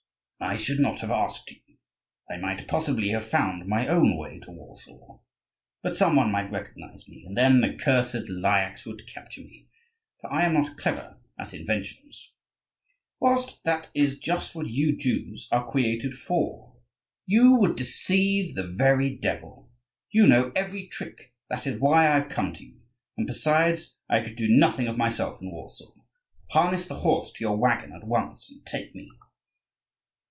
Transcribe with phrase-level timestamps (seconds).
[0.43, 1.59] "I should not have asked you,
[2.29, 5.19] I might possibly have found my own way to Warsaw;
[5.83, 9.67] but some one might recognise me, and then the cursed Lyakhs would capture me,
[10.19, 12.33] for I am not clever at inventions;
[13.19, 16.75] whilst that is just what you Jews are created for.
[17.27, 19.71] You would deceive the very devil.
[20.09, 22.81] You know every trick: that is why I have come to you;
[23.15, 25.93] and, besides, I could do nothing of myself in Warsaw.
[26.49, 29.07] Harness the horse to your waggon at once and take me."